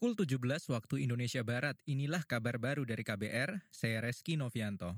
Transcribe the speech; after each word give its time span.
Pukul 0.00 0.16
17 0.16 0.72
waktu 0.72 1.04
Indonesia 1.04 1.44
Barat, 1.44 1.76
inilah 1.84 2.24
kabar 2.24 2.56
baru 2.56 2.88
dari 2.88 3.04
KBR, 3.04 3.68
saya 3.68 4.00
Reski 4.00 4.32
Novianto. 4.32 4.96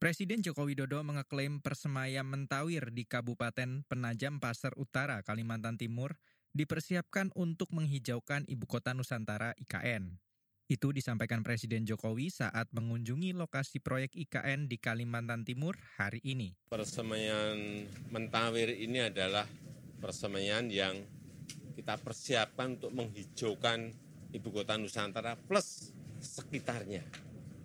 Presiden 0.00 0.40
Joko 0.40 0.64
Widodo 0.64 1.04
mengeklaim 1.04 1.60
persemaian 1.60 2.24
Mentawir 2.24 2.96
di 2.96 3.04
Kabupaten 3.04 3.84
Penajam 3.84 4.40
Pasar 4.40 4.72
Utara, 4.80 5.20
Kalimantan 5.20 5.76
Timur, 5.76 6.16
dipersiapkan 6.56 7.28
untuk 7.36 7.68
menghijaukan 7.76 8.48
Ibu 8.48 8.64
Kota 8.64 8.96
Nusantara 8.96 9.52
IKN. 9.60 10.16
Itu 10.64 10.96
disampaikan 10.96 11.44
Presiden 11.44 11.84
Jokowi 11.84 12.32
saat 12.32 12.72
mengunjungi 12.72 13.36
lokasi 13.36 13.84
proyek 13.84 14.16
IKN 14.16 14.64
di 14.64 14.80
Kalimantan 14.80 15.44
Timur 15.44 15.76
hari 16.00 16.24
ini. 16.24 16.56
Persemaian 16.72 17.84
Mentawir 18.08 18.80
ini 18.80 19.12
adalah 19.12 19.44
persemaian 20.00 20.64
yang 20.72 21.04
kita 21.76 22.00
persiapkan 22.00 22.80
untuk 22.80 22.96
menghijaukan 22.96 24.05
ibu 24.32 24.48
kota 24.50 24.74
Nusantara 24.80 25.36
plus 25.36 25.92
sekitarnya. 26.18 27.02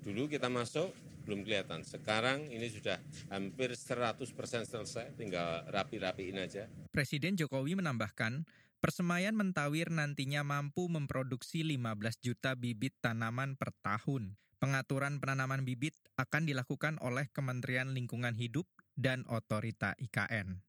Dulu 0.00 0.26
kita 0.28 0.48
masuk 0.48 0.90
belum 1.24 1.44
kelihatan. 1.44 1.84
Sekarang 1.84 2.48
ini 2.48 2.66
sudah 2.66 2.98
hampir 3.30 3.76
100% 3.76 4.26
selesai, 4.66 5.14
tinggal 5.14 5.62
rapi-rapiin 5.68 6.40
aja. 6.40 6.66
Presiden 6.90 7.36
Jokowi 7.36 7.78
menambahkan, 7.78 8.48
persemaian 8.80 9.36
Mentawir 9.36 9.92
nantinya 9.92 10.42
mampu 10.42 10.88
memproduksi 10.88 11.62
15 11.62 12.18
juta 12.18 12.56
bibit 12.56 12.96
tanaman 12.98 13.54
per 13.54 13.70
tahun. 13.84 14.34
Pengaturan 14.60 15.22
penanaman 15.22 15.64
bibit 15.64 15.96
akan 16.20 16.44
dilakukan 16.44 17.00
oleh 17.00 17.32
Kementerian 17.32 17.96
Lingkungan 17.96 18.36
Hidup 18.36 18.68
dan 18.92 19.24
Otorita 19.24 19.96
IKN. 19.96 20.60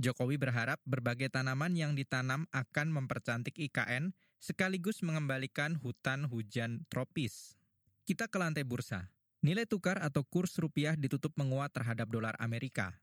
Jokowi 0.00 0.38
berharap 0.40 0.78
berbagai 0.86 1.28
tanaman 1.28 1.76
yang 1.76 1.92
ditanam 1.92 2.48
akan 2.56 2.88
mempercantik 2.94 3.58
IKN 3.58 4.16
sekaligus 4.40 5.04
mengembalikan 5.04 5.76
hutan 5.76 6.24
hujan 6.26 6.88
tropis. 6.88 7.60
Kita 8.08 8.26
ke 8.26 8.40
lantai 8.40 8.64
bursa. 8.64 9.12
Nilai 9.44 9.68
tukar 9.68 10.00
atau 10.00 10.24
kurs 10.24 10.56
rupiah 10.60 10.96
ditutup 10.96 11.32
menguat 11.36 11.72
terhadap 11.72 12.08
dolar 12.08 12.36
Amerika. 12.40 12.96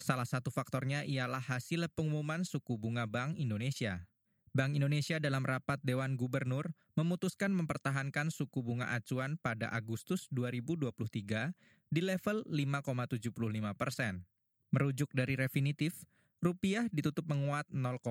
Salah 0.00 0.28
satu 0.28 0.48
faktornya 0.52 1.04
ialah 1.04 1.40
hasil 1.40 1.88
pengumuman 1.92 2.44
suku 2.44 2.76
bunga 2.80 3.08
Bank 3.08 3.36
Indonesia. 3.40 4.08
Bank 4.52 4.76
Indonesia 4.76 5.16
dalam 5.16 5.48
rapat 5.48 5.80
Dewan 5.80 6.20
Gubernur 6.20 6.76
memutuskan 6.92 7.56
mempertahankan 7.56 8.28
suku 8.28 8.60
bunga 8.60 8.92
acuan 8.92 9.40
pada 9.40 9.72
Agustus 9.72 10.28
2023 10.28 11.56
di 11.88 12.00
level 12.04 12.44
5,75 12.44 13.32
persen. 13.80 14.28
Merujuk 14.72 15.08
dari 15.12 15.40
Refinitiv, 15.40 16.04
Rupiah 16.42 16.90
ditutup 16.90 17.30
menguat 17.30 17.70
0,03 17.70 18.02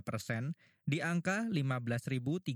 persen 0.00 0.56
di 0.88 1.04
angka 1.04 1.44
15.370 1.52 2.48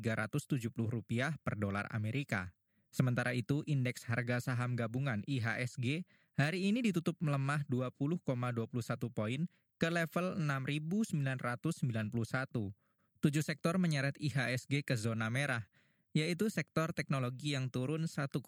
rupiah 0.88 1.36
per 1.44 1.60
dolar 1.60 1.84
Amerika. 1.92 2.56
Sementara 2.88 3.36
itu, 3.36 3.60
indeks 3.68 4.08
harga 4.08 4.40
saham 4.40 4.72
gabungan 4.72 5.20
IHSG 5.28 6.08
hari 6.40 6.64
ini 6.64 6.80
ditutup 6.80 7.20
melemah 7.20 7.60
20,21 7.68 8.64
poin 9.12 9.44
ke 9.76 9.92
level 9.92 10.40
6.991. 10.40 12.72
Tujuh 13.20 13.44
sektor 13.44 13.76
menyeret 13.76 14.16
IHSG 14.16 14.80
ke 14.80 14.96
zona 14.96 15.28
merah, 15.28 15.68
yaitu 16.16 16.48
sektor 16.48 16.96
teknologi 16.96 17.52
yang 17.52 17.68
turun 17.68 18.08
1,24 18.08 18.40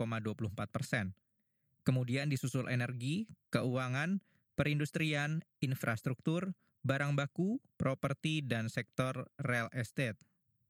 persen. 0.73 1.13
Kemudian 1.85 2.33
disusul 2.33 2.73
energi, 2.73 3.29
keuangan, 3.53 4.25
perindustrian, 4.55 5.43
infrastruktur, 5.61 6.55
barang 6.87 7.15
baku, 7.15 7.59
properti, 7.79 8.43
dan 8.43 8.71
sektor 8.71 9.31
real 9.39 9.69
estate. 9.75 10.19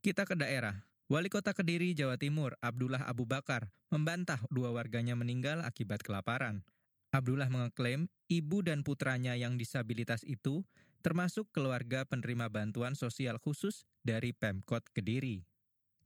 Kita 0.05 0.29
ke 0.29 0.37
daerah. 0.37 0.85
Wali 1.09 1.29
Kota 1.29 1.53
Kediri, 1.53 1.93
Jawa 1.93 2.17
Timur, 2.17 2.57
Abdullah 2.65 3.05
Abu 3.05 3.29
Bakar, 3.29 3.69
membantah 3.93 4.41
dua 4.49 4.73
warganya 4.73 5.13
meninggal 5.13 5.61
akibat 5.61 6.01
kelaparan. 6.01 6.65
Abdullah 7.13 7.53
mengeklaim 7.53 8.09
ibu 8.27 8.65
dan 8.65 8.81
putranya 8.83 9.37
yang 9.37 9.61
disabilitas 9.61 10.25
itu 10.25 10.65
termasuk 11.05 11.53
keluarga 11.53 12.09
penerima 12.09 12.49
bantuan 12.49 12.97
sosial 12.97 13.37
khusus 13.37 13.85
dari 14.01 14.33
Pemkot 14.33 14.89
Kediri. 14.97 15.45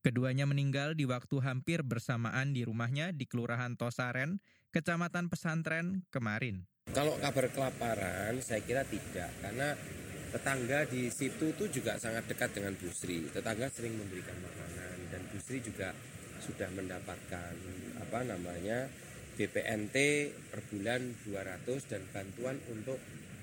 Keduanya 0.02 0.46
meninggal 0.46 0.98
di 0.98 1.06
waktu 1.06 1.38
hampir 1.42 1.86
bersamaan 1.86 2.50
di 2.54 2.66
rumahnya 2.66 3.14
di 3.14 3.26
Kelurahan 3.26 3.78
Tosaren, 3.78 4.42
Kecamatan 4.74 5.30
Pesantren, 5.30 6.06
kemarin. 6.10 6.66
Kalau 6.96 7.14
kabar 7.20 7.46
kelaparan, 7.52 8.40
saya 8.40 8.64
kira 8.64 8.80
tidak, 8.88 9.28
karena 9.44 9.76
tetangga 10.32 10.88
di 10.88 11.12
situ 11.12 11.52
tuh 11.52 11.68
juga 11.68 12.00
sangat 12.00 12.24
dekat 12.28 12.56
dengan 12.56 12.72
Bu 12.76 12.88
Sri. 12.92 13.28
Tetangga 13.28 13.68
sering 13.68 13.96
memberikan 13.96 14.36
makanan 14.40 14.96
dan 15.12 15.20
Bu 15.28 15.36
Sri 15.40 15.60
juga 15.60 15.92
sudah 16.40 16.68
mendapatkan 16.72 17.52
apa 18.00 18.18
namanya 18.24 18.88
BPNT 19.36 19.96
per 20.48 20.60
bulan 20.72 21.12
200 21.28 21.92
dan 21.92 22.02
bantuan 22.10 22.56
untuk 22.72 22.96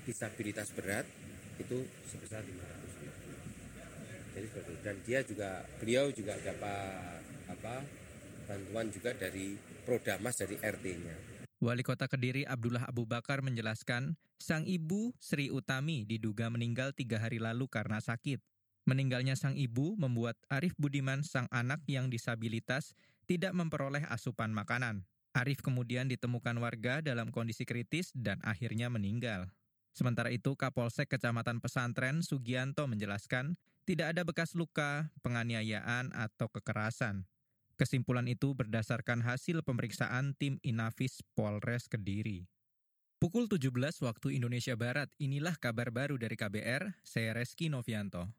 disabilitas 0.06 0.70
berat 0.74 1.06
itu 1.62 1.86
sebesar 2.10 2.42
500 2.42 3.02
ribu. 3.02 3.30
Jadi 4.36 4.46
seperti 4.50 4.70
itu. 4.74 4.82
Dan 4.84 4.96
dia 5.06 5.20
juga 5.24 5.50
beliau 5.80 6.06
juga 6.10 6.34
dapat 6.42 7.22
apa 7.46 7.74
bantuan 8.46 8.86
juga 8.90 9.14
dari 9.14 9.54
Prodamas 9.86 10.34
dari 10.34 10.58
RT-nya. 10.58 11.35
Wali 11.56 11.80
Kota 11.80 12.04
Kediri 12.04 12.44
Abdullah 12.44 12.84
Abu 12.84 13.08
Bakar 13.08 13.40
menjelaskan, 13.40 14.20
sang 14.36 14.68
ibu 14.68 15.16
Sri 15.16 15.48
Utami 15.48 16.04
diduga 16.04 16.52
meninggal 16.52 16.92
tiga 16.92 17.16
hari 17.16 17.40
lalu 17.40 17.64
karena 17.64 17.96
sakit. 17.96 18.44
Meninggalnya 18.84 19.40
sang 19.40 19.56
ibu 19.56 19.96
membuat 19.96 20.36
Arif 20.52 20.76
Budiman, 20.76 21.24
sang 21.24 21.48
anak 21.48 21.80
yang 21.88 22.12
disabilitas, 22.12 22.92
tidak 23.24 23.56
memperoleh 23.56 24.04
asupan 24.12 24.52
makanan. 24.52 25.08
Arif 25.32 25.64
kemudian 25.64 26.12
ditemukan 26.12 26.60
warga 26.60 27.00
dalam 27.00 27.32
kondisi 27.32 27.64
kritis 27.64 28.12
dan 28.12 28.36
akhirnya 28.44 28.92
meninggal. 28.92 29.48
Sementara 29.96 30.28
itu, 30.28 30.52
Kapolsek 30.60 31.08
Kecamatan 31.08 31.64
Pesantren 31.64 32.20
Sugianto 32.20 32.84
menjelaskan, 32.84 33.56
tidak 33.88 34.12
ada 34.12 34.28
bekas 34.28 34.52
luka, 34.52 35.08
penganiayaan, 35.24 36.12
atau 36.12 36.52
kekerasan. 36.52 37.24
Kesimpulan 37.76 38.24
itu 38.24 38.56
berdasarkan 38.56 39.20
hasil 39.20 39.60
pemeriksaan 39.60 40.32
tim 40.32 40.56
Inafis 40.64 41.20
Polres 41.36 41.92
Kediri. 41.92 42.48
Pukul 43.20 43.52
17 43.52 43.72
waktu 44.00 44.36
Indonesia 44.36 44.72
Barat, 44.80 45.12
inilah 45.20 45.60
kabar 45.60 45.92
baru 45.92 46.16
dari 46.16 46.40
KBR, 46.40 46.96
saya 47.04 47.36
Reski 47.36 47.68
Novianto. 47.68 48.32